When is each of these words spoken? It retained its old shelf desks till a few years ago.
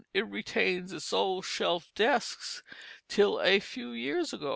It 0.15 0.27
retained 0.27 0.91
its 0.91 1.13
old 1.13 1.45
shelf 1.45 1.91
desks 1.93 2.63
till 3.07 3.39
a 3.39 3.59
few 3.59 3.91
years 3.91 4.33
ago. 4.33 4.49